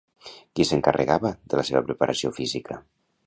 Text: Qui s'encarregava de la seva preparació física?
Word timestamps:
Qui 0.59 0.65
s'encarregava 0.69 1.31
de 1.53 1.59
la 1.61 1.67
seva 1.71 1.83
preparació 1.91 2.35
física? 2.41 2.81